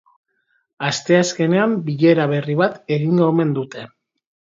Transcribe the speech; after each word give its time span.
Asteazkenean 0.85 1.75
bilera 1.89 2.25
berri 2.31 2.55
bat 2.63 2.79
egingo 2.97 3.29
omen 3.35 3.53
dute. 3.59 3.85